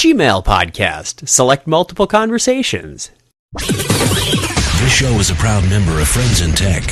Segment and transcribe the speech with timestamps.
[0.00, 1.28] Gmail podcast.
[1.28, 3.10] Select multiple conversations.
[3.58, 6.84] This show is a proud member of Friends in Tech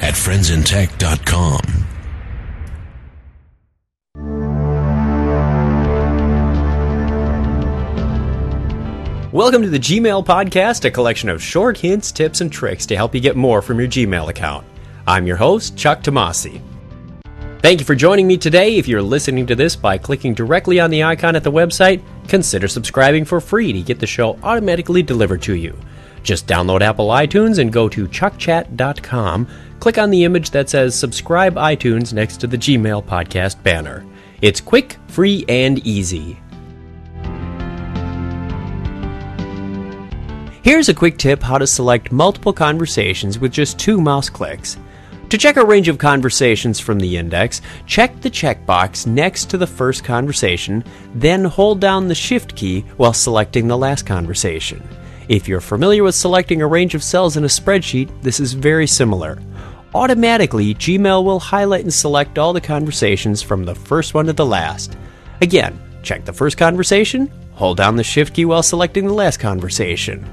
[0.00, 1.60] at friendsintech.com.
[9.30, 13.14] Welcome to the Gmail Podcast, a collection of short hints, tips, and tricks to help
[13.14, 14.66] you get more from your Gmail account.
[15.06, 16.62] I'm your host, Chuck Tomasi.
[17.64, 18.76] Thank you for joining me today.
[18.76, 22.68] If you're listening to this by clicking directly on the icon at the website, consider
[22.68, 25.74] subscribing for free to get the show automatically delivered to you.
[26.22, 29.48] Just download Apple iTunes and go to chuckchat.com.
[29.80, 34.04] Click on the image that says Subscribe iTunes next to the Gmail podcast banner.
[34.42, 36.38] It's quick, free, and easy.
[40.62, 44.76] Here's a quick tip how to select multiple conversations with just two mouse clicks.
[45.34, 49.66] To check a range of conversations from the index, check the checkbox next to the
[49.66, 54.80] first conversation, then hold down the Shift key while selecting the last conversation.
[55.28, 58.86] If you're familiar with selecting a range of cells in a spreadsheet, this is very
[58.86, 59.42] similar.
[59.92, 64.46] Automatically, Gmail will highlight and select all the conversations from the first one to the
[64.46, 64.96] last.
[65.40, 70.30] Again, check the first conversation, hold down the Shift key while selecting the last conversation.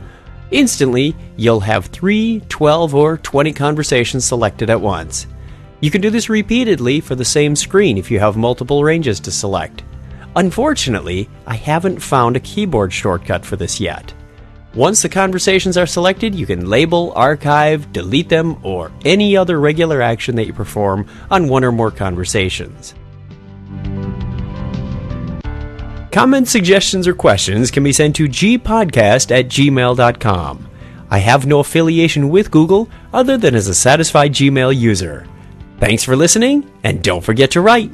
[0.51, 5.27] Instantly, you'll have 3, 12, or 20 conversations selected at once.
[5.79, 9.31] You can do this repeatedly for the same screen if you have multiple ranges to
[9.31, 9.83] select.
[10.35, 14.13] Unfortunately, I haven't found a keyboard shortcut for this yet.
[14.75, 20.01] Once the conversations are selected, you can label, archive, delete them, or any other regular
[20.01, 22.93] action that you perform on one or more conversations.
[26.11, 30.67] Comments, suggestions, or questions can be sent to gpodcast at gmail.com.
[31.09, 35.27] I have no affiliation with Google other than as a satisfied Gmail user.
[35.79, 37.91] Thanks for listening, and don't forget to write.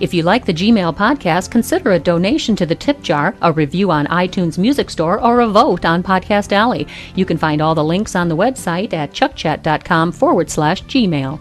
[0.00, 3.90] If you like the Gmail podcast, consider a donation to the tip jar, a review
[3.90, 6.86] on iTunes Music Store, or a vote on Podcast Alley.
[7.16, 11.40] You can find all the links on the website at chuckchat.com forward slash Gmail.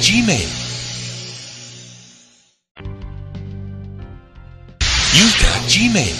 [0.00, 0.48] Gmail.
[5.12, 6.16] You've got Gmail.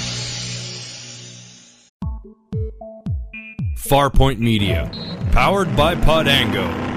[3.89, 4.91] Farpoint Media,
[5.33, 6.90] powered by Podango.